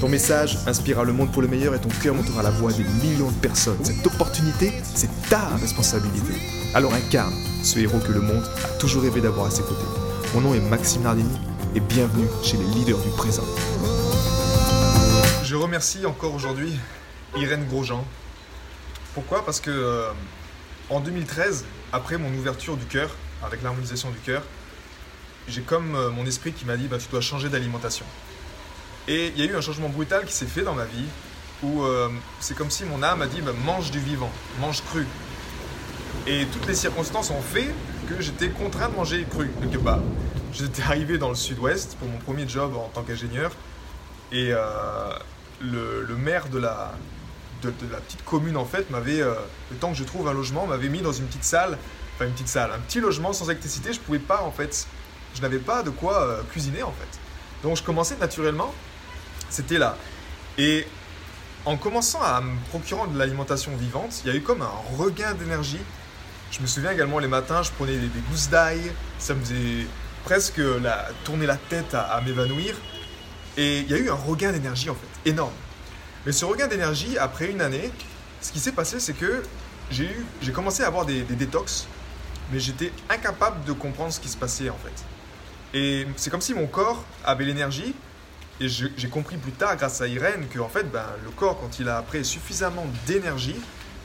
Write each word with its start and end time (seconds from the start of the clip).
Ton 0.00 0.10
message 0.10 0.58
inspirera 0.66 1.04
le 1.04 1.14
monde 1.14 1.32
pour 1.32 1.40
le 1.40 1.48
meilleur 1.48 1.74
et 1.74 1.80
ton 1.80 1.88
cœur 1.88 2.14
montera 2.14 2.42
la 2.42 2.50
voix 2.50 2.70
des 2.70 2.84
millions 2.84 3.30
de 3.30 3.36
personnes. 3.36 3.82
Cette 3.82 4.06
opportunité, 4.06 4.70
c'est 4.94 5.08
ta 5.30 5.56
responsabilité. 5.56 6.34
Alors 6.74 6.92
incarne 6.92 7.32
ce 7.62 7.78
héros 7.78 7.98
que 8.00 8.12
le 8.12 8.20
monde 8.20 8.44
a 8.62 8.68
toujours 8.78 9.04
rêvé 9.04 9.22
d'avoir 9.22 9.46
à 9.46 9.50
ses 9.50 9.62
côtés. 9.62 9.86
Mon 10.34 10.42
nom 10.42 10.54
est 10.54 10.60
Maxime 10.60 11.02
Nardini 11.02 11.38
et 11.74 11.80
bienvenue 11.80 12.26
chez 12.42 12.58
les 12.58 12.64
leaders 12.64 12.98
du 12.98 13.08
présent. 13.16 13.44
Je 15.42 15.56
remercie 15.56 16.04
encore 16.04 16.34
aujourd'hui 16.34 16.78
Irène 17.34 17.66
Grosjean. 17.66 18.04
Pourquoi? 19.14 19.46
Parce 19.46 19.60
que 19.60 19.70
euh, 19.70 20.10
en 20.90 21.00
2013, 21.00 21.64
après 21.94 22.18
mon 22.18 22.28
ouverture 22.34 22.76
du 22.76 22.84
cœur, 22.84 23.16
avec 23.42 23.62
l'harmonisation 23.62 24.10
du 24.10 24.18
cœur, 24.18 24.42
j'ai 25.48 25.62
comme 25.62 25.94
euh, 25.94 26.10
mon 26.10 26.26
esprit 26.26 26.52
qui 26.52 26.66
m'a 26.66 26.76
dit 26.76 26.86
bah, 26.86 26.98
tu 26.98 27.08
dois 27.08 27.22
changer 27.22 27.48
d'alimentation. 27.48 28.04
Et 29.08 29.32
il 29.36 29.44
y 29.44 29.46
a 29.46 29.50
eu 29.50 29.56
un 29.56 29.60
changement 29.60 29.88
brutal 29.88 30.24
qui 30.24 30.32
s'est 30.32 30.46
fait 30.46 30.62
dans 30.62 30.74
ma 30.74 30.84
vie 30.84 31.06
où 31.62 31.82
euh, 31.82 32.08
c'est 32.40 32.56
comme 32.56 32.70
si 32.70 32.84
mon 32.84 33.02
âme 33.02 33.22
a 33.22 33.26
dit 33.26 33.40
bah, 33.40 33.52
mange 33.64 33.90
du 33.90 34.00
vivant, 34.00 34.30
mange 34.60 34.82
cru. 34.82 35.06
Et 36.26 36.44
toutes 36.46 36.66
les 36.66 36.74
circonstances 36.74 37.30
ont 37.30 37.40
fait 37.40 37.72
que 38.08 38.20
j'étais 38.20 38.48
contraint 38.48 38.88
de 38.88 38.96
manger 38.96 39.24
cru. 39.30 39.50
Donc 39.62 39.76
bah, 39.82 40.00
j'étais 40.52 40.82
arrivé 40.82 41.18
dans 41.18 41.28
le 41.28 41.36
sud-ouest 41.36 41.96
pour 41.98 42.08
mon 42.08 42.18
premier 42.18 42.48
job 42.48 42.74
en 42.76 42.88
tant 42.88 43.02
qu'ingénieur 43.02 43.52
et 44.32 44.48
euh, 44.50 45.16
le, 45.60 46.16
maire 46.16 46.48
de 46.48 46.58
la, 46.58 46.92
de, 47.62 47.72
la 47.92 47.98
petite 47.98 48.24
commune 48.24 48.56
en 48.56 48.64
fait 48.64 48.90
m'avait, 48.90 49.20
euh, 49.20 49.34
le 49.70 49.76
temps 49.76 49.92
que 49.92 49.98
je 49.98 50.04
trouve 50.04 50.26
un 50.26 50.32
logement, 50.32 50.66
m'avait 50.66 50.88
mis 50.88 51.00
dans 51.00 51.12
une 51.12 51.26
petite 51.26 51.44
salle, 51.44 51.78
enfin 52.16 52.26
une 52.26 52.32
petite 52.32 52.48
salle, 52.48 52.72
un 52.72 52.80
petit 52.80 52.98
logement 52.98 53.32
sans 53.32 53.48
électricité. 53.48 53.92
Je 53.92 54.00
pouvais 54.00 54.18
pas 54.18 54.42
en 54.42 54.50
fait, 54.50 54.88
je 55.36 55.42
n'avais 55.42 55.60
pas 55.60 55.84
de 55.84 55.90
quoi 55.90 56.40
cuisiner 56.50 56.82
en 56.82 56.92
fait. 56.92 57.20
Donc 57.62 57.76
je 57.76 57.84
commençais 57.84 58.16
naturellement 58.16 58.74
c'était 59.50 59.78
là. 59.78 59.96
Et 60.58 60.86
en 61.64 61.76
commençant 61.76 62.22
à 62.22 62.40
me 62.40 62.56
procurant 62.68 63.06
de 63.06 63.18
l'alimentation 63.18 63.76
vivante, 63.76 64.22
il 64.24 64.30
y 64.30 64.34
a 64.34 64.36
eu 64.36 64.40
comme 64.40 64.62
un 64.62 64.96
regain 64.96 65.34
d'énergie. 65.34 65.80
Je 66.52 66.60
me 66.60 66.66
souviens 66.66 66.92
également 66.92 67.18
les 67.18 67.28
matins, 67.28 67.62
je 67.62 67.72
prenais 67.72 67.96
des, 67.96 68.08
gousses 68.30 68.48
d'ail, 68.48 68.80
ça 69.18 69.34
me 69.34 69.40
faisait 69.40 69.86
presque 70.24 70.58
la, 70.58 71.08
tourner 71.24 71.46
la 71.46 71.56
tête 71.56 71.92
à, 71.94 72.20
m'évanouir. 72.24 72.74
Et 73.56 73.80
il 73.80 73.90
y 73.90 73.94
a 73.94 73.98
eu 73.98 74.10
un 74.10 74.14
regain 74.14 74.52
d'énergie 74.52 74.90
en 74.90 74.94
fait, 74.94 75.30
énorme. 75.30 75.52
Mais 76.24 76.32
ce 76.32 76.44
regain 76.44 76.68
d'énergie, 76.68 77.18
après 77.18 77.50
une 77.50 77.60
année, 77.60 77.90
ce 78.40 78.52
qui 78.52 78.60
s'est 78.60 78.72
passé, 78.72 79.00
c'est 79.00 79.14
que 79.14 79.42
j'ai 79.90 80.14
j'ai 80.42 80.52
commencé 80.52 80.82
à 80.82 80.86
avoir 80.86 81.04
des, 81.04 81.22
des 81.22 81.34
détox, 81.34 81.86
mais 82.52 82.60
j'étais 82.60 82.92
incapable 83.10 83.64
de 83.64 83.72
comprendre 83.72 84.12
ce 84.12 84.20
qui 84.20 84.28
se 84.28 84.36
passait 84.36 84.70
en 84.70 84.76
fait. 84.76 85.04
Et 85.78 86.06
c'est 86.16 86.30
comme 86.30 86.40
si 86.40 86.54
mon 86.54 86.66
corps 86.66 87.04
avait 87.24 87.44
l'énergie, 87.44 87.94
et 88.60 88.68
j'ai 88.68 89.08
compris 89.08 89.36
plus 89.36 89.52
tard, 89.52 89.76
grâce 89.76 90.00
à 90.00 90.06
Irène, 90.06 90.46
que 90.48 90.58
en 90.58 90.68
fait, 90.68 90.90
ben, 90.90 91.04
le 91.22 91.30
corps, 91.30 91.60
quand 91.60 91.78
il 91.78 91.88
a 91.88 91.98
après 91.98 92.24
suffisamment 92.24 92.86
d'énergie, 93.06 93.56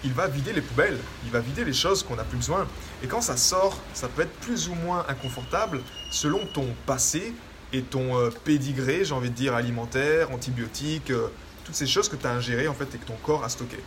il 0.04 0.14
va 0.14 0.28
vider 0.28 0.52
les 0.52 0.62
poubelles, 0.62 0.98
il 1.24 1.32
va 1.32 1.40
vider 1.40 1.64
les 1.64 1.74
choses 1.74 2.04
qu'on 2.04 2.16
n'a 2.16 2.24
plus 2.24 2.38
besoin. 2.38 2.68
Et 3.04 3.08
quand 3.08 3.22
ça 3.22 3.38
sort, 3.38 3.78
ça 3.94 4.08
peut 4.08 4.24
être 4.24 4.34
plus 4.42 4.68
ou 4.68 4.74
moins 4.74 5.06
inconfortable 5.08 5.82
selon 6.12 6.46
ton 6.48 6.68
passé 6.86 7.34
et 7.72 7.82
ton 7.82 8.18
euh, 8.18 8.30
pédigré, 8.44 9.06
j'ai 9.06 9.14
envie 9.14 9.30
de 9.30 9.36
dire, 9.36 9.56
alimentaire, 9.56 10.32
antibiotiques, 10.32 11.12
euh, 11.12 11.28
toutes 11.64 11.76
ces 11.76 11.88
choses 11.88 12.10
que 12.10 12.16
tu 12.16 12.28
as 12.28 12.32
ingérées 12.32 12.68
en 12.68 12.74
fait 12.74 12.94
et 12.94 12.98
que 12.98 13.06
ton 13.06 13.18
corps 13.24 13.44
a 13.46 13.50
stocké. 13.50 13.78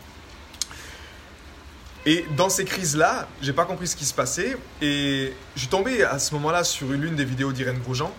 Et 2.06 2.24
dans 2.36 2.48
ces 2.48 2.64
crises-là, 2.64 3.28
j'ai 3.42 3.52
pas 3.52 3.64
compris 3.64 3.88
ce 3.88 3.96
qui 3.96 4.04
se 4.04 4.14
passait 4.14 4.56
et 4.80 5.32
je 5.54 5.60
suis 5.60 5.68
tombé 5.68 6.04
à 6.04 6.18
ce 6.18 6.34
moment-là 6.34 6.62
sur 6.62 6.88
l'une 6.88 7.16
des 7.16 7.24
vidéos 7.24 7.52
d'Irène 7.52 7.78
Grosjean 7.78 8.12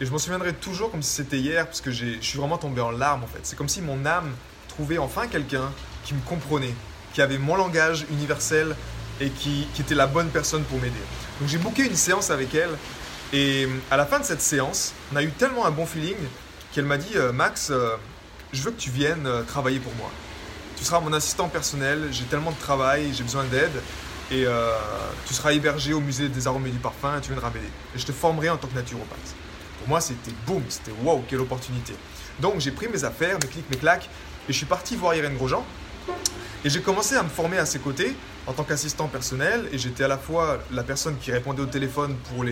et 0.00 0.06
je 0.06 0.12
m'en 0.12 0.18
souviendrai 0.18 0.52
toujours 0.52 0.90
comme 0.90 1.02
si 1.02 1.12
c'était 1.12 1.38
hier, 1.38 1.66
parce 1.66 1.80
que 1.80 1.90
je 1.90 2.20
suis 2.20 2.38
vraiment 2.38 2.58
tombé 2.58 2.80
en 2.80 2.90
larmes 2.90 3.24
en 3.24 3.26
fait. 3.26 3.40
C'est 3.42 3.56
comme 3.56 3.68
si 3.68 3.82
mon 3.82 4.06
âme 4.06 4.32
trouvait 4.68 4.98
enfin 4.98 5.26
quelqu'un 5.26 5.72
qui 6.04 6.14
me 6.14 6.20
comprenait, 6.20 6.74
qui 7.14 7.22
avait 7.22 7.38
mon 7.38 7.56
langage 7.56 8.06
universel 8.10 8.76
et 9.20 9.30
qui, 9.30 9.66
était 9.78 9.96
la 9.96 10.06
bonne 10.06 10.28
personne 10.28 10.62
pour 10.62 10.78
m'aider. 10.78 10.94
Donc 11.40 11.48
j'ai 11.48 11.58
booké 11.58 11.84
une 11.84 11.96
séance 11.96 12.30
avec 12.30 12.54
elle 12.54 12.70
et 13.32 13.68
à 13.90 13.96
la 13.96 14.06
fin 14.06 14.20
de 14.20 14.24
cette 14.24 14.40
séance, 14.40 14.92
on 15.12 15.16
a 15.16 15.22
eu 15.22 15.30
tellement 15.30 15.66
un 15.66 15.72
bon 15.72 15.84
feeling 15.84 16.16
qu'elle 16.72 16.84
m'a 16.84 16.96
dit 16.96 17.16
euh, 17.16 17.32
Max, 17.32 17.70
euh, 17.70 17.96
je 18.52 18.62
veux 18.62 18.70
que 18.70 18.80
tu 18.80 18.90
viennes 18.90 19.26
euh, 19.26 19.42
travailler 19.42 19.80
pour 19.80 19.92
moi. 19.96 20.10
Tu 20.76 20.84
seras 20.84 21.00
mon 21.00 21.12
assistant 21.12 21.48
personnel, 21.48 22.08
j'ai 22.12 22.24
tellement 22.24 22.52
de 22.52 22.58
travail, 22.58 23.12
j'ai 23.12 23.24
besoin 23.24 23.42
d'aide 23.44 23.82
et 24.30 24.44
tu 25.26 25.34
seras 25.34 25.52
hébergé 25.52 25.94
au 25.94 26.00
musée 26.00 26.28
des 26.28 26.46
arômes 26.46 26.66
et 26.66 26.70
du 26.70 26.78
parfum 26.78 27.16
et 27.16 27.20
tu 27.20 27.30
viendras 27.30 27.50
m'aider. 27.50 27.66
Et 27.96 27.98
je 27.98 28.06
te 28.06 28.12
formerai 28.12 28.50
en 28.50 28.58
tant 28.58 28.68
que 28.68 28.74
naturopathe. 28.74 29.34
Moi, 29.88 30.02
c'était 30.02 30.32
boum, 30.46 30.62
c'était 30.68 30.92
waouh, 31.02 31.24
quelle 31.26 31.40
opportunité. 31.40 31.94
Donc 32.40 32.60
j'ai 32.60 32.72
pris 32.72 32.88
mes 32.88 33.04
affaires, 33.04 33.38
mes 33.42 33.48
clics, 33.48 33.68
mes 33.70 33.78
claques, 33.78 34.10
et 34.46 34.52
je 34.52 34.56
suis 34.56 34.66
parti 34.66 34.96
voir 34.96 35.14
Irène 35.14 35.34
Grosjean. 35.34 35.64
Et 36.62 36.68
j'ai 36.68 36.82
commencé 36.82 37.16
à 37.16 37.22
me 37.22 37.28
former 37.30 37.56
à 37.56 37.64
ses 37.64 37.78
côtés 37.78 38.14
en 38.46 38.52
tant 38.52 38.64
qu'assistant 38.64 39.08
personnel. 39.08 39.66
Et 39.72 39.78
j'étais 39.78 40.04
à 40.04 40.08
la 40.08 40.18
fois 40.18 40.58
la 40.72 40.82
personne 40.82 41.16
qui 41.18 41.32
répondait 41.32 41.62
au 41.62 41.66
téléphone 41.66 42.16
pour 42.28 42.44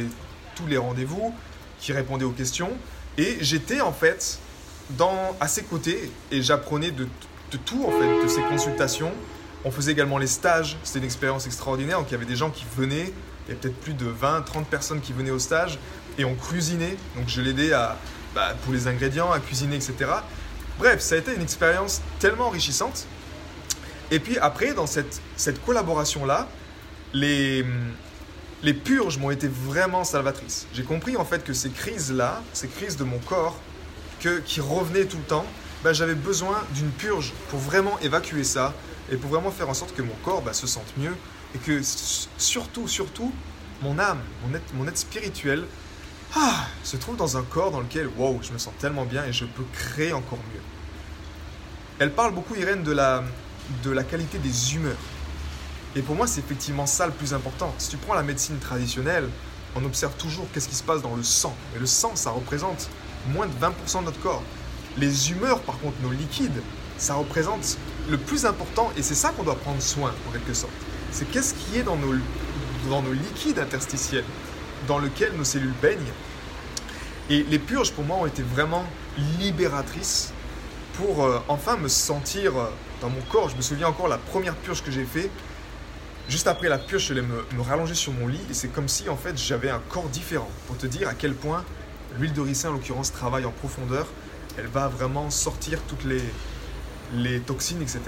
tous 0.54 0.66
les 0.66 0.78
rendez-vous, 0.78 1.34
qui 1.78 1.92
répondait 1.92 2.24
aux 2.24 2.30
questions. 2.30 2.70
Et 3.18 3.36
j'étais 3.42 3.82
en 3.82 3.92
fait 3.92 4.38
dans, 4.90 5.36
à 5.38 5.48
ses 5.48 5.62
côtés 5.62 6.10
et 6.30 6.40
j'apprenais 6.40 6.90
de, 6.90 7.04
de, 7.04 7.56
tout 7.58 7.84
en 7.84 7.90
fait, 7.90 8.22
de 8.22 8.28
ses 8.28 8.42
consultations. 8.42 9.12
On 9.64 9.70
faisait 9.70 9.92
également 9.92 10.16
les 10.16 10.26
stages. 10.26 10.78
C'était 10.84 11.00
une 11.00 11.04
expérience 11.04 11.44
extraordinaire. 11.46 11.98
Donc 11.98 12.08
il 12.08 12.12
y 12.12 12.16
avait 12.16 12.24
des 12.24 12.36
gens 12.36 12.50
qui 12.50 12.64
venaient. 12.76 13.12
Il 13.46 13.48
y 13.48 13.52
avait 13.52 13.60
peut-être 13.60 13.80
plus 13.80 13.94
de 13.94 14.06
20, 14.06 14.42
30 14.42 14.66
personnes 14.68 15.00
qui 15.00 15.12
venaient 15.12 15.30
au 15.30 15.38
stage 15.38 15.78
et 16.18 16.24
on 16.24 16.34
cuisinait. 16.34 16.96
Donc 17.16 17.28
je 17.28 17.40
l'aidais 17.40 17.72
à, 17.72 17.96
bah, 18.34 18.54
pour 18.64 18.72
les 18.72 18.86
ingrédients, 18.86 19.30
à 19.32 19.40
cuisiner, 19.40 19.76
etc. 19.76 19.94
Bref, 20.78 21.00
ça 21.00 21.14
a 21.14 21.18
été 21.18 21.34
une 21.34 21.42
expérience 21.42 22.02
tellement 22.18 22.48
enrichissante. 22.48 23.06
Et 24.10 24.20
puis 24.20 24.38
après, 24.38 24.74
dans 24.74 24.86
cette, 24.86 25.20
cette 25.36 25.64
collaboration-là, 25.64 26.48
les, 27.12 27.64
les 28.62 28.74
purges 28.74 29.18
m'ont 29.18 29.30
été 29.30 29.48
vraiment 29.48 30.04
salvatrices. 30.04 30.66
J'ai 30.74 30.84
compris 30.84 31.16
en 31.16 31.24
fait 31.24 31.44
que 31.44 31.52
ces 31.52 31.70
crises-là, 31.70 32.42
ces 32.52 32.68
crises 32.68 32.96
de 32.96 33.04
mon 33.04 33.18
corps, 33.18 33.58
que, 34.20 34.38
qui 34.40 34.60
revenaient 34.60 35.06
tout 35.06 35.18
le 35.18 35.24
temps, 35.24 35.46
bah, 35.82 35.92
j'avais 35.92 36.14
besoin 36.14 36.62
d'une 36.74 36.90
purge 36.90 37.32
pour 37.50 37.58
vraiment 37.58 37.98
évacuer 38.00 38.44
ça 38.44 38.74
et 39.10 39.16
pour 39.16 39.30
vraiment 39.30 39.50
faire 39.50 39.68
en 39.68 39.74
sorte 39.74 39.94
que 39.94 40.02
mon 40.02 40.14
corps 40.24 40.42
bah, 40.42 40.52
se 40.52 40.66
sente 40.66 40.92
mieux 40.96 41.14
et 41.54 41.58
que 41.58 41.80
surtout, 42.38 42.88
surtout, 42.88 43.32
mon 43.82 43.98
âme, 43.98 44.18
mon 44.44 44.54
être, 44.54 44.74
mon 44.74 44.88
être 44.88 44.98
spirituel 44.98 45.64
ah, 46.34 46.66
se 46.82 46.96
trouve 46.96 47.16
dans 47.16 47.36
un 47.36 47.42
corps 47.42 47.70
dans 47.70 47.80
lequel, 47.80 48.08
wow, 48.16 48.40
je 48.42 48.52
me 48.52 48.58
sens 48.58 48.74
tellement 48.78 49.04
bien 49.04 49.24
et 49.24 49.32
je 49.32 49.44
peux 49.44 49.64
créer 49.72 50.12
encore 50.12 50.38
mieux. 50.52 50.60
Elle 51.98 52.12
parle 52.12 52.34
beaucoup, 52.34 52.54
Irène, 52.54 52.82
de 52.82 52.92
la, 52.92 53.22
de 53.82 53.90
la 53.90 54.04
qualité 54.04 54.38
des 54.38 54.74
humeurs. 54.74 54.96
Et 55.94 56.02
pour 56.02 56.14
moi, 56.14 56.26
c'est 56.26 56.40
effectivement 56.40 56.86
ça 56.86 57.06
le 57.06 57.12
plus 57.12 57.32
important. 57.32 57.74
Si 57.78 57.88
tu 57.88 57.96
prends 57.96 58.14
la 58.14 58.22
médecine 58.22 58.58
traditionnelle, 58.58 59.28
on 59.74 59.84
observe 59.84 60.14
toujours 60.16 60.46
qu'est-ce 60.52 60.68
qui 60.68 60.74
se 60.74 60.82
passe 60.82 61.00
dans 61.00 61.16
le 61.16 61.22
sang. 61.22 61.54
Et 61.74 61.78
le 61.78 61.86
sang, 61.86 62.12
ça 62.14 62.30
représente 62.30 62.90
moins 63.28 63.46
de 63.46 63.52
20% 63.52 64.00
de 64.00 64.04
notre 64.04 64.20
corps. 64.20 64.42
Les 64.98 65.30
humeurs, 65.30 65.60
par 65.60 65.78
contre, 65.78 65.96
nos 66.02 66.10
liquides, 66.10 66.62
ça 66.98 67.14
représente 67.14 67.78
le 68.08 68.18
plus 68.18 68.46
important 68.46 68.90
et 68.96 69.02
c'est 69.02 69.14
ça 69.14 69.30
qu'on 69.30 69.42
doit 69.42 69.56
prendre 69.56 69.80
soin, 69.82 70.14
en 70.28 70.32
quelque 70.32 70.54
sorte. 70.54 70.72
C'est 71.12 71.30
qu'est-ce 71.30 71.54
qui 71.54 71.78
est 71.78 71.82
dans 71.82 71.96
nos, 71.96 72.14
dans 72.88 73.02
nos 73.02 73.12
liquides 73.12 73.58
interstitiels 73.58 74.24
dans 74.86 74.98
lequel 74.98 75.32
nos 75.36 75.44
cellules 75.44 75.74
baignent. 75.82 76.12
Et 77.28 77.42
les 77.44 77.58
purges, 77.58 77.92
pour 77.92 78.04
moi, 78.04 78.18
ont 78.18 78.26
été 78.26 78.42
vraiment 78.42 78.84
libératrices 79.40 80.32
pour 80.94 81.24
euh, 81.24 81.40
enfin 81.48 81.76
me 81.76 81.88
sentir 81.88 82.56
euh, 82.56 82.66
dans 83.00 83.10
mon 83.10 83.20
corps. 83.22 83.48
Je 83.48 83.56
me 83.56 83.62
souviens 83.62 83.88
encore 83.88 84.08
la 84.08 84.18
première 84.18 84.54
purge 84.54 84.82
que 84.82 84.90
j'ai 84.90 85.04
fait. 85.04 85.30
Juste 86.28 86.46
après 86.46 86.68
la 86.68 86.78
purge, 86.78 87.06
je 87.06 87.12
allais 87.12 87.22
me, 87.22 87.62
rallonger 87.62 87.94
sur 87.94 88.12
mon 88.12 88.26
lit 88.26 88.40
et 88.50 88.54
c'est 88.54 88.68
comme 88.68 88.88
si 88.88 89.08
en 89.08 89.16
fait 89.16 89.38
j'avais 89.38 89.70
un 89.70 89.80
corps 89.88 90.08
différent. 90.08 90.48
Pour 90.66 90.76
te 90.76 90.86
dire 90.86 91.08
à 91.08 91.14
quel 91.14 91.34
point 91.34 91.64
l'huile 92.18 92.32
de 92.32 92.40
ricin, 92.40 92.70
en 92.70 92.72
l'occurrence, 92.72 93.12
travaille 93.12 93.44
en 93.44 93.52
profondeur. 93.52 94.06
Elle 94.58 94.66
va 94.66 94.88
vraiment 94.88 95.30
sortir 95.30 95.78
toutes 95.86 96.04
les, 96.04 96.22
les 97.14 97.40
toxines, 97.40 97.82
etc. 97.82 98.00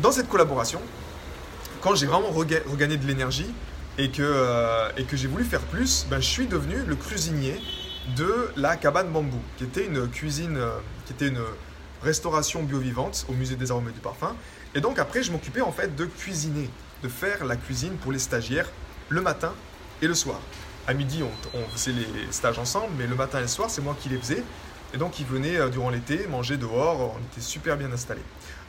Dans 0.00 0.12
cette 0.12 0.28
collaboration, 0.28 0.80
quand 1.80 1.94
j'ai 1.94 2.06
vraiment 2.06 2.30
regagné 2.30 2.96
de 2.96 3.06
l'énergie, 3.06 3.52
et 3.98 4.10
que, 4.10 4.22
euh, 4.22 4.90
que 5.08 5.16
j'ai 5.16 5.28
voulu 5.28 5.44
faire 5.44 5.60
plus, 5.60 6.06
ben, 6.08 6.20
je 6.20 6.26
suis 6.26 6.46
devenu 6.46 6.76
le 6.86 6.96
cuisinier 6.96 7.60
de 8.16 8.50
la 8.56 8.76
cabane 8.76 9.08
bambou, 9.08 9.40
qui 9.58 9.64
était 9.64 9.84
une 9.84 10.08
cuisine, 10.08 10.56
euh, 10.56 10.78
qui 11.04 11.12
était 11.12 11.28
une, 11.28 11.42
restauration 12.02 12.62
bio-vivante 12.62 13.26
au 13.28 13.32
musée 13.32 13.56
des 13.56 13.70
arômes 13.70 13.88
et 13.88 13.92
du 13.92 14.00
parfum. 14.00 14.36
Et 14.74 14.80
donc 14.80 14.98
après, 14.98 15.22
je 15.22 15.32
m'occupais 15.32 15.60
en 15.60 15.72
fait 15.72 15.94
de 15.96 16.04
cuisiner, 16.04 16.68
de 17.02 17.08
faire 17.08 17.44
la 17.44 17.56
cuisine 17.56 17.96
pour 17.96 18.12
les 18.12 18.18
stagiaires 18.18 18.70
le 19.08 19.20
matin 19.20 19.52
et 20.02 20.06
le 20.06 20.14
soir. 20.14 20.40
À 20.86 20.94
midi, 20.94 21.22
on, 21.22 21.58
on 21.58 21.68
faisait 21.68 21.92
les 21.92 22.32
stages 22.32 22.58
ensemble, 22.58 22.92
mais 22.96 23.06
le 23.06 23.14
matin 23.14 23.38
et 23.38 23.42
le 23.42 23.48
soir, 23.48 23.68
c'est 23.70 23.82
moi 23.82 23.96
qui 24.00 24.08
les 24.08 24.18
faisais. 24.18 24.42
Et 24.94 24.96
donc, 24.96 25.20
ils 25.20 25.26
venaient 25.26 25.58
euh, 25.58 25.68
durant 25.68 25.90
l'été 25.90 26.26
manger 26.28 26.56
dehors, 26.56 27.14
on 27.14 27.18
était 27.32 27.40
super 27.40 27.76
bien 27.76 27.92
installés. 27.92 28.22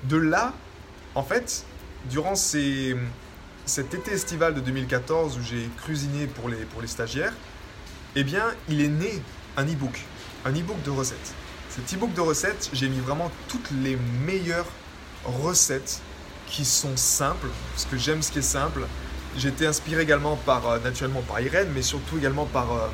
De 0.03 0.17
là, 0.17 0.53
en 1.15 1.23
fait, 1.23 1.65
durant 2.09 2.35
ces, 2.35 2.95
cet 3.69 3.93
été 3.93 4.11
estival 4.11 4.55
de 4.55 4.61
2014 4.61 5.37
où 5.37 5.43
j'ai 5.43 5.69
cuisiné 5.85 6.25
pour 6.25 6.49
les, 6.49 6.57
pour 6.57 6.81
les 6.81 6.87
stagiaires, 6.87 7.33
eh 8.15 8.23
bien, 8.23 8.43
il 8.67 8.81
est 8.81 8.87
né 8.87 9.21
un 9.57 9.63
e-book, 9.63 10.01
un 10.43 10.51
e-book 10.51 10.81
de 10.83 10.89
recettes. 10.89 11.33
Cet 11.69 11.93
e-book 11.93 12.11
de 12.15 12.21
recettes, 12.21 12.71
j'ai 12.73 12.89
mis 12.89 12.99
vraiment 12.99 13.31
toutes 13.47 13.69
les 13.83 13.95
meilleures 14.25 14.65
recettes 15.23 16.01
qui 16.47 16.65
sont 16.65 16.97
simples, 16.97 17.47
parce 17.71 17.85
que 17.85 17.95
j'aime 17.95 18.23
ce 18.23 18.31
qui 18.31 18.39
est 18.39 18.41
simple. 18.41 18.81
J'ai 19.37 19.49
été 19.49 19.67
inspiré 19.67 20.01
également 20.01 20.35
par, 20.35 20.67
euh, 20.67 20.79
naturellement 20.79 21.21
par 21.21 21.39
Irène, 21.39 21.69
mais 21.75 21.83
surtout 21.83 22.17
également 22.17 22.45
par, 22.45 22.73
euh, 22.73 22.87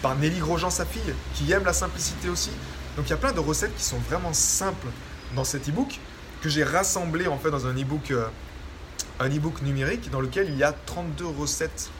par 0.00 0.16
Nelly 0.16 0.38
Grosjean, 0.38 0.70
sa 0.70 0.86
fille, 0.86 1.14
qui 1.34 1.52
aime 1.52 1.64
la 1.64 1.74
simplicité 1.74 2.30
aussi. 2.30 2.50
Donc 2.96 3.06
il 3.06 3.10
y 3.10 3.14
a 3.14 3.18
plein 3.18 3.32
de 3.32 3.40
recettes 3.40 3.76
qui 3.76 3.84
sont 3.84 3.98
vraiment 3.98 4.32
simples 4.32 4.88
dans 5.36 5.44
cet 5.44 5.68
e-book, 5.68 5.98
que 6.40 6.48
j'ai 6.48 6.64
rassemblé 6.64 7.26
en 7.26 7.36
fait 7.36 7.50
dans 7.50 7.66
un 7.66 7.74
e-book 7.74 8.10
euh, 8.10 8.24
un 9.20 9.28
e-book 9.28 9.62
numérique 9.62 10.10
dans 10.10 10.20
lequel 10.20 10.48
il 10.48 10.56
y 10.56 10.64
a 10.64 10.72
32 10.72 11.26
recettes 11.26 11.90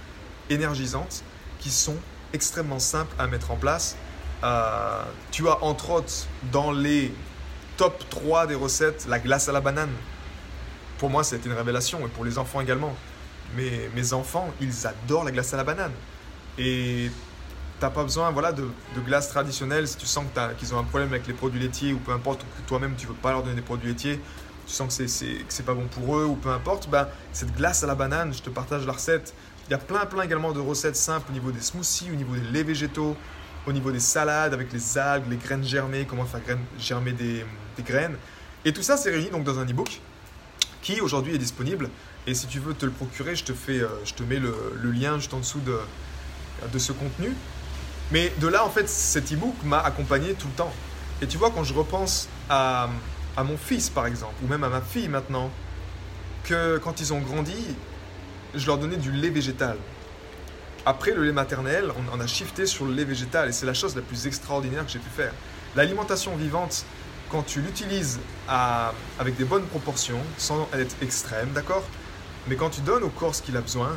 énergisantes 0.50 1.22
qui 1.60 1.70
sont 1.70 1.96
extrêmement 2.32 2.78
simples 2.78 3.14
à 3.18 3.26
mettre 3.26 3.50
en 3.50 3.56
place. 3.56 3.96
Euh, 4.42 5.02
tu 5.30 5.48
as 5.48 5.62
entre 5.62 5.90
autres 5.90 6.26
dans 6.52 6.72
les 6.72 7.14
top 7.76 8.04
3 8.10 8.46
des 8.46 8.54
recettes 8.54 9.06
la 9.08 9.18
glace 9.18 9.48
à 9.48 9.52
la 9.52 9.60
banane. 9.60 9.92
Pour 10.98 11.10
moi, 11.10 11.24
c'était 11.24 11.48
une 11.48 11.54
révélation 11.56 12.04
et 12.06 12.08
pour 12.08 12.24
les 12.24 12.38
enfants 12.38 12.60
également. 12.60 12.94
Mais 13.56 13.88
mes 13.94 14.12
enfants, 14.12 14.52
ils 14.60 14.86
adorent 14.86 15.24
la 15.24 15.30
glace 15.30 15.54
à 15.54 15.56
la 15.56 15.64
banane. 15.64 15.92
Et 16.58 17.10
t'as 17.80 17.90
pas 17.90 18.02
besoin 18.02 18.30
voilà, 18.30 18.52
de, 18.52 18.68
glace 19.04 19.28
traditionnelle 19.28 19.88
si 19.88 19.96
tu 19.96 20.06
sens 20.06 20.24
qu'ils 20.58 20.74
ont 20.74 20.78
un 20.78 20.84
problème 20.84 21.10
avec 21.10 21.26
les 21.26 21.34
produits 21.34 21.60
laitiers 21.60 21.92
ou 21.92 21.98
peu 21.98 22.12
importe, 22.12 22.42
ou 22.42 22.46
que 22.62 22.68
toi-même 22.68 22.94
tu 22.96 23.06
veux 23.06 23.14
pas 23.14 23.32
leur 23.32 23.42
donner 23.42 23.56
des 23.56 23.62
produits 23.62 23.88
laitiers 23.88 24.20
tu 24.66 24.72
sens 24.72 24.96
que 24.96 25.06
c'est, 25.06 25.62
pas 25.64 25.74
bon 25.74 25.86
pour 25.86 26.16
eux 26.18 26.24
ou 26.24 26.34
peu 26.34 26.50
importe, 26.50 26.88
ben, 26.88 27.08
cette 27.32 27.54
glace 27.54 27.84
à 27.84 27.86
la 27.86 27.94
banane, 27.94 28.32
je 28.32 28.42
te 28.42 28.50
partage 28.50 28.86
la 28.86 28.92
recette. 28.92 29.34
Il 29.68 29.70
y 29.70 29.74
a 29.74 29.78
plein 29.78 30.04
plein 30.06 30.22
également 30.22 30.52
de 30.52 30.60
recettes 30.60 30.96
simples 30.96 31.30
au 31.30 31.32
niveau 31.32 31.50
des 31.50 31.60
smoothies, 31.60 32.10
au 32.12 32.16
niveau 32.16 32.34
des 32.34 32.50
laits 32.52 32.66
végétaux, 32.66 33.16
au 33.66 33.72
niveau 33.72 33.90
des 33.90 34.00
salades 34.00 34.52
avec 34.52 34.72
les 34.72 34.98
algues, 34.98 35.24
les 35.30 35.36
graines 35.36 35.64
germées, 35.64 36.06
comment 36.08 36.26
faire 36.26 36.40
germer 36.78 37.12
des, 37.12 37.44
des 37.76 37.82
graines. 37.82 38.16
Et 38.64 38.72
tout 38.72 38.82
ça 38.82 38.96
c'est 38.96 39.10
réuni 39.10 39.30
donc 39.30 39.44
dans 39.44 39.58
un 39.58 39.64
e-book 39.64 40.00
qui 40.82 41.00
aujourd'hui 41.00 41.34
est 41.34 41.38
disponible. 41.38 41.88
Et 42.26 42.34
si 42.34 42.46
tu 42.46 42.58
veux 42.58 42.74
te 42.74 42.86
le 42.86 42.92
procurer, 42.92 43.36
je 43.36 43.44
te, 43.44 43.52
fais, 43.52 43.80
euh, 43.80 43.88
je 44.04 44.14
te 44.14 44.22
mets 44.22 44.38
le, 44.38 44.54
le 44.80 44.90
lien 44.90 45.18
juste 45.18 45.34
en 45.34 45.38
dessous 45.38 45.60
de, 45.60 45.78
de 46.72 46.78
ce 46.78 46.92
contenu. 46.92 47.34
Mais 48.12 48.32
de 48.40 48.48
là, 48.48 48.64
en 48.64 48.70
fait, 48.70 48.88
cet 48.88 49.32
e-book 49.32 49.54
m'a 49.64 49.80
accompagné 49.80 50.34
tout 50.34 50.46
le 50.46 50.54
temps. 50.54 50.72
Et 51.22 51.26
tu 51.26 51.38
vois, 51.38 51.50
quand 51.50 51.64
je 51.64 51.74
repense 51.74 52.28
à, 52.48 52.88
à 53.36 53.44
mon 53.44 53.56
fils 53.56 53.90
par 53.90 54.06
exemple, 54.06 54.34
ou 54.42 54.48
même 54.48 54.64
à 54.64 54.68
ma 54.68 54.80
fille 54.80 55.08
maintenant, 55.08 55.50
que 56.44 56.78
quand 56.78 57.00
ils 57.00 57.12
ont 57.12 57.20
grandi, 57.20 57.74
je 58.54 58.66
leur 58.66 58.78
donnais 58.78 58.96
du 58.96 59.10
lait 59.10 59.30
végétal. 59.30 59.76
Après 60.86 61.12
le 61.12 61.24
lait 61.24 61.32
maternel, 61.32 61.90
on, 62.12 62.20
a 62.20 62.26
shifté 62.26 62.66
sur 62.66 62.84
le 62.84 62.92
lait 62.92 63.04
végétal 63.04 63.48
et 63.48 63.52
c'est 63.52 63.66
la 63.66 63.72
chose 63.72 63.96
la 63.96 64.02
plus 64.02 64.26
extraordinaire 64.26 64.84
que 64.84 64.92
j'ai 64.92 64.98
pu 64.98 65.08
faire. 65.08 65.32
L'alimentation 65.76 66.36
vivante, 66.36 66.84
quand 67.30 67.42
tu 67.42 67.62
l'utilises 67.62 68.20
avec 69.18 69.36
des 69.36 69.44
bonnes 69.44 69.64
proportions, 69.64 70.20
sans 70.36 70.68
être 70.74 70.94
extrême, 71.00 71.50
d'accord 71.54 71.84
Mais 72.48 72.56
quand 72.56 72.70
tu 72.70 72.82
donnes 72.82 73.02
au 73.02 73.08
corps 73.08 73.34
ce 73.34 73.42
qu'il 73.42 73.56
a 73.56 73.62
besoin, 73.62 73.96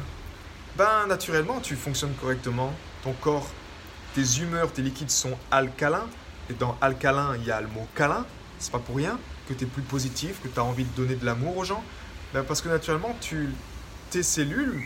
ben 0.77 1.07
naturellement 1.07 1.59
tu 1.59 1.75
fonctionnes 1.75 2.13
correctement. 2.21 2.73
Ton 3.03 3.11
corps, 3.13 3.47
tes 4.15 4.41
humeurs, 4.41 4.71
tes 4.71 4.81
liquides 4.81 5.11
sont 5.11 5.37
alcalins. 5.51 6.07
Et 6.49 6.53
dans 6.53 6.77
alcalin, 6.79 7.35
il 7.35 7.45
y 7.45 7.51
a 7.51 7.59
le 7.59 7.67
mot 7.67 7.85
câlin 7.93 8.25
c'est 8.59 8.71
pas 8.71 8.79
pour 8.79 8.95
rien 8.95 9.19
que 9.47 9.53
tu 9.53 9.63
es 9.63 9.67
plus 9.67 9.81
positif, 9.81 10.41
que 10.41 10.47
tu 10.47 10.59
as 10.59 10.63
envie 10.63 10.83
de 10.83 10.95
donner 10.95 11.15
de 11.15 11.25
l'amour 11.25 11.57
aux 11.57 11.63
gens. 11.63 11.83
Ben 12.33 12.43
parce 12.43 12.61
que 12.61 12.69
naturellement, 12.69 13.15
tu, 13.21 13.49
tes 14.09 14.23
cellules 14.23 14.81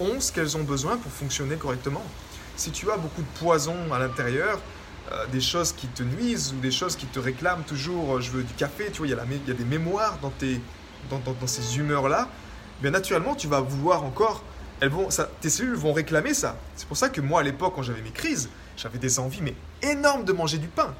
ont 0.00 0.20
ce 0.20 0.32
qu'elles 0.32 0.56
ont 0.56 0.62
besoin 0.62 0.96
pour 0.96 1.10
fonctionner 1.10 1.56
correctement. 1.56 2.02
Si 2.56 2.70
tu 2.70 2.90
as 2.90 2.96
beaucoup 2.96 3.22
de 3.22 3.38
poison 3.38 3.76
à 3.92 3.98
l'intérieur, 3.98 4.60
euh, 5.12 5.26
des 5.26 5.40
choses 5.40 5.72
qui 5.72 5.86
te 5.86 6.02
nuisent 6.02 6.54
ou 6.56 6.60
des 6.60 6.70
choses 6.70 6.96
qui 6.96 7.06
te 7.06 7.18
réclament 7.18 7.64
toujours, 7.64 8.16
euh, 8.16 8.20
je 8.20 8.30
veux 8.30 8.42
du 8.42 8.54
café, 8.54 8.90
tu 8.90 8.98
vois, 8.98 9.06
il 9.06 9.10
y, 9.10 9.50
a 9.50 9.54
des 9.54 9.64
mémoires 9.64 10.18
dans, 10.20 10.30
tes, 10.30 10.60
dans, 11.10 11.46
ces 11.46 11.78
humeurs-là, 11.78 12.28
bien 12.80 12.90
naturellement, 12.90 13.34
tu 13.34 13.46
vas 13.46 13.60
vouloir 13.60 14.04
encore, 14.04 14.42
elles 14.80 14.88
vont, 14.88 15.10
ça, 15.10 15.28
tes 15.40 15.50
cellules 15.50 15.74
vont 15.74 15.92
réclamer 15.92 16.32
ça. 16.32 16.56
C'est 16.74 16.88
pour 16.88 16.96
ça 16.96 17.08
que 17.08 17.20
moi, 17.20 17.40
à 17.40 17.42
l'époque, 17.42 17.74
quand 17.76 17.82
j'avais 17.82 18.02
mes 18.02 18.10
crises, 18.10 18.48
j'avais 18.76 18.98
des 18.98 19.18
envies 19.18 19.42
mais 19.42 19.54
énormes 19.82 20.24
de 20.24 20.32
manger 20.32 20.58
du 20.58 20.68
pain 20.68 20.94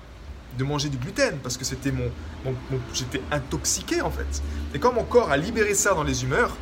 de 0.58 0.64
manger 0.64 0.88
du 0.88 0.96
gluten 0.96 1.38
parce 1.42 1.56
que 1.56 1.64
c'était 1.64 1.92
mon, 1.92 2.10
j'étais 2.92 3.20
intoxiqué 3.30 4.00
en 4.00 4.10
fait. 4.10 4.42
Et 4.74 4.78
quand 4.78 4.92
mon 4.92 5.04
corps 5.04 5.30
a 5.30 5.36
libéré 5.36 5.74
ça 5.74 5.94
dans 5.94 6.04
les 6.04 6.24
humeurs, 6.24 6.56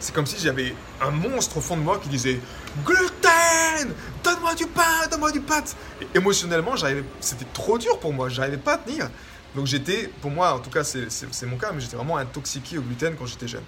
c'est 0.00 0.14
comme 0.14 0.26
si 0.26 0.42
j'avais 0.42 0.74
un 1.00 1.10
monstre 1.10 1.56
au 1.56 1.60
fond 1.60 1.76
de 1.76 1.82
moi 1.82 1.98
qui 1.98 2.08
disait 2.08 2.40
gluten, 2.84 3.94
donne-moi 4.22 4.54
du 4.54 4.66
pain, 4.66 5.06
donne-moi 5.10 5.32
du 5.32 5.40
pâte. 5.40 5.76
Et 6.00 6.06
émotionnellement, 6.16 6.74
c'était 7.20 7.46
trop 7.52 7.78
dur 7.78 7.98
pour 7.98 8.12
moi, 8.12 8.28
j'arrivais 8.28 8.56
pas 8.58 8.74
à 8.74 8.78
tenir. 8.78 9.10
Donc 9.54 9.66
j'étais, 9.66 10.10
pour 10.20 10.30
moi, 10.30 10.52
en 10.52 10.58
tout 10.58 10.70
cas 10.70 10.84
c'est 10.84 11.46
mon 11.46 11.56
cas, 11.56 11.72
mais 11.72 11.80
j'étais 11.80 11.96
vraiment 11.96 12.18
intoxiqué 12.18 12.78
au 12.78 12.82
gluten 12.82 13.14
quand 13.16 13.26
j'étais 13.26 13.48
jeune. 13.48 13.64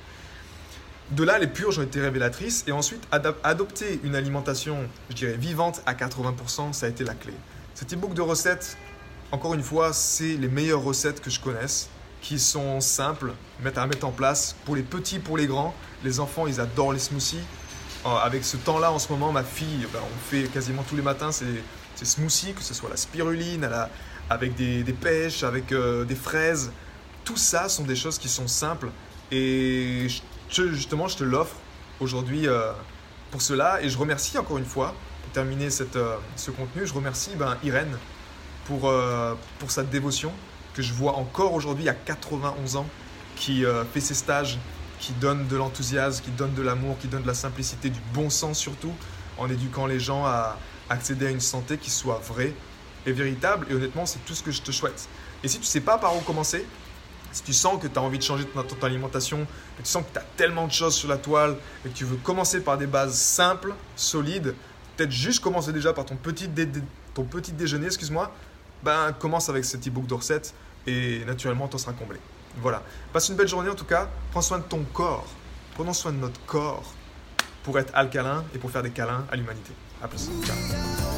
De 1.10 1.24
là, 1.24 1.38
les 1.38 1.46
purges 1.46 1.78
ont 1.78 1.82
été 1.82 2.02
révélatrices 2.02 2.64
et 2.66 2.72
ensuite 2.72 3.02
adopter 3.42 3.98
une 4.04 4.14
alimentation, 4.14 4.86
je 5.08 5.14
dirais, 5.14 5.36
vivante 5.38 5.80
à 5.86 5.94
80%, 5.94 6.74
ça 6.74 6.84
a 6.84 6.88
été 6.90 7.02
la 7.02 7.14
clé. 7.14 7.32
Cet 7.74 7.94
e-book 7.94 8.12
de 8.12 8.20
recettes, 8.20 8.76
encore 9.30 9.54
une 9.54 9.62
fois, 9.62 9.92
c'est 9.92 10.36
les 10.36 10.48
meilleures 10.48 10.82
recettes 10.82 11.20
que 11.20 11.28
je 11.28 11.40
connaisse, 11.40 11.90
qui 12.22 12.38
sont 12.38 12.80
simples 12.80 13.32
à 13.64 13.86
mettre 13.86 14.06
en 14.06 14.10
place 14.10 14.56
pour 14.64 14.74
les 14.74 14.82
petits, 14.82 15.18
pour 15.18 15.36
les 15.36 15.46
grands. 15.46 15.74
Les 16.02 16.18
enfants, 16.20 16.46
ils 16.46 16.60
adorent 16.60 16.92
les 16.92 16.98
smoothies. 16.98 17.42
Euh, 18.06 18.08
avec 18.08 18.44
ce 18.44 18.56
temps-là, 18.56 18.90
en 18.90 18.98
ce 18.98 19.12
moment, 19.12 19.30
ma 19.30 19.44
fille, 19.44 19.86
ben, 19.92 20.00
on 20.02 20.30
fait 20.30 20.44
quasiment 20.44 20.82
tous 20.82 20.96
les 20.96 21.02
matins 21.02 21.30
ces, 21.30 21.44
smoothies, 22.04 22.54
que 22.54 22.62
ce 22.62 22.72
soit 22.72 22.88
la 22.88 22.96
spiruline, 22.96 23.68
avec 24.30 24.54
des, 24.54 24.84
pêches, 24.98 25.42
avec 25.42 25.72
euh, 25.72 26.04
des 26.04 26.14
fraises. 26.14 26.72
Tout 27.24 27.36
ça 27.36 27.68
sont 27.68 27.84
des 27.84 27.96
choses 27.96 28.18
qui 28.18 28.28
sont 28.28 28.48
simples. 28.48 28.88
Et 29.30 30.06
justement, 30.48 31.06
je 31.06 31.18
te 31.18 31.24
l'offre 31.24 31.56
aujourd'hui 32.00 32.48
euh, 32.48 32.72
pour 33.30 33.42
cela. 33.42 33.82
Et 33.82 33.90
je 33.90 33.98
remercie 33.98 34.38
encore 34.38 34.56
une 34.56 34.64
fois, 34.64 34.94
pour 35.22 35.32
terminer 35.32 35.68
ce 35.68 35.84
contenu, 36.50 36.86
je 36.86 36.94
remercie 36.94 37.32
ben, 37.36 37.58
Irène 37.62 37.98
pour, 38.68 38.88
euh, 38.88 39.34
pour 39.58 39.70
sa 39.70 39.82
dévotion, 39.82 40.30
que 40.74 40.82
je 40.82 40.92
vois 40.92 41.16
encore 41.16 41.54
aujourd'hui 41.54 41.88
à 41.88 41.94
91 41.94 42.76
ans, 42.76 42.86
qui 43.34 43.64
euh, 43.64 43.82
fait 43.84 44.00
ses 44.00 44.14
stages, 44.14 44.58
qui 45.00 45.12
donne 45.12 45.48
de 45.48 45.56
l'enthousiasme, 45.56 46.22
qui 46.22 46.30
donne 46.30 46.52
de 46.54 46.62
l'amour, 46.62 46.98
qui 47.00 47.08
donne 47.08 47.22
de 47.22 47.26
la 47.26 47.34
simplicité, 47.34 47.88
du 47.88 48.00
bon 48.12 48.28
sens 48.28 48.58
surtout, 48.58 48.92
en 49.38 49.48
éduquant 49.48 49.86
les 49.86 49.98
gens 49.98 50.26
à 50.26 50.58
accéder 50.90 51.26
à 51.26 51.30
une 51.30 51.40
santé 51.40 51.78
qui 51.78 51.90
soit 51.90 52.20
vraie 52.28 52.52
et 53.06 53.12
véritable. 53.12 53.66
Et 53.70 53.74
honnêtement, 53.74 54.04
c'est 54.04 54.24
tout 54.26 54.34
ce 54.34 54.42
que 54.42 54.50
je 54.50 54.60
te 54.60 54.70
souhaite. 54.70 55.08
Et 55.42 55.48
si 55.48 55.56
tu 55.56 55.62
ne 55.62 55.66
sais 55.66 55.80
pas 55.80 55.96
par 55.96 56.14
où 56.14 56.20
commencer, 56.20 56.66
si 57.32 57.42
tu 57.42 57.54
sens 57.54 57.80
que 57.80 57.86
tu 57.86 57.98
as 57.98 58.02
envie 58.02 58.18
de 58.18 58.22
changer 58.22 58.44
ton, 58.44 58.62
ton 58.62 58.86
alimentation, 58.86 59.46
que 59.78 59.82
tu 59.82 59.88
sens 59.88 60.04
que 60.04 60.12
tu 60.12 60.18
as 60.18 60.26
tellement 60.36 60.66
de 60.66 60.72
choses 60.72 60.94
sur 60.94 61.08
la 61.08 61.16
toile 61.16 61.56
et 61.86 61.88
que 61.88 61.94
tu 61.94 62.04
veux 62.04 62.16
commencer 62.16 62.60
par 62.60 62.76
des 62.76 62.86
bases 62.86 63.14
simples, 63.14 63.74
solides, 63.96 64.54
peut-être 64.96 65.12
juste 65.12 65.40
commencer 65.40 65.72
déjà 65.72 65.94
par 65.94 66.04
ton 66.04 66.16
petit, 66.16 66.50
ton 67.14 67.24
petit 67.24 67.52
déjeuner, 67.52 67.86
excuse-moi, 67.86 68.32
ben, 68.82 69.12
commence 69.12 69.48
avec 69.48 69.64
cet 69.64 69.86
e-book 69.86 70.06
d'Orset 70.06 70.42
et 70.86 71.24
naturellement, 71.24 71.68
tu 71.68 71.78
seras 71.78 71.92
comblé. 71.92 72.18
Voilà. 72.56 72.82
Passe 73.12 73.28
une 73.28 73.36
belle 73.36 73.48
journée 73.48 73.70
en 73.70 73.74
tout 73.74 73.84
cas. 73.84 74.08
Prends 74.30 74.42
soin 74.42 74.58
de 74.58 74.64
ton 74.64 74.84
corps. 74.92 75.26
Prenons 75.74 75.92
soin 75.92 76.12
de 76.12 76.18
notre 76.18 76.44
corps 76.46 76.94
pour 77.62 77.78
être 77.78 77.94
alcalin 77.94 78.44
et 78.54 78.58
pour 78.58 78.70
faire 78.70 78.82
des 78.82 78.90
câlins 78.90 79.26
à 79.30 79.36
l'humanité. 79.36 79.72
A 80.02 80.08
plus. 80.08 80.30
Ciao. 80.44 81.17